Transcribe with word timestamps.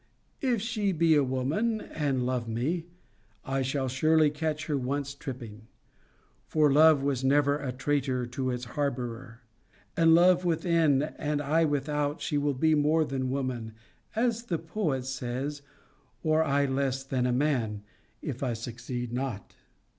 If 0.41 0.63
she 0.63 0.93
be 0.93 1.13
a 1.13 1.23
woman, 1.23 1.79
and 1.79 2.25
love 2.25 2.47
me, 2.47 2.87
I 3.45 3.61
shall 3.61 3.87
surely 3.87 4.31
catch 4.31 4.65
her 4.65 4.75
once 4.75 5.13
tripping: 5.13 5.67
for 6.47 6.73
love 6.73 7.03
was 7.03 7.23
ever 7.23 7.59
a 7.59 7.71
traitor 7.71 8.25
to 8.25 8.49
its 8.49 8.63
harbourer: 8.73 9.41
and 9.95 10.15
love 10.15 10.43
within, 10.43 11.03
and 11.03 11.39
I 11.39 11.65
without, 11.65 12.19
she 12.19 12.39
will 12.39 12.55
be 12.55 12.73
more 12.73 13.05
than 13.05 13.29
woman, 13.29 13.75
as 14.15 14.45
the 14.45 14.57
poet 14.57 15.05
says, 15.05 15.61
or 16.23 16.43
I 16.43 16.65
less 16.65 17.03
than 17.03 17.37
man, 17.37 17.83
if 18.23 18.41
I 18.41 18.53
succeed 18.53 19.13
not. 19.13 19.53